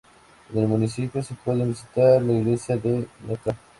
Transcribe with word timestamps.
En 0.51 0.57
el 0.57 0.67
municipio 0.67 1.21
se 1.21 1.35
pueden 1.35 1.67
visitar 1.69 2.23
la 2.23 2.33
iglesia 2.33 2.75
de 2.75 3.07
Ntra. 3.23 3.55